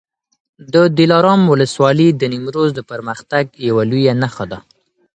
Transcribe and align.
د 0.73 0.75
دلارام 0.99 1.41
ولسوالي 1.53 2.07
د 2.13 2.21
نیمروز 2.33 2.69
د 2.75 2.79
پرمختګ 2.91 3.43
یوه 3.67 3.83
لویه 3.91 4.13
نښه 4.21 4.45
ده. 4.51 4.59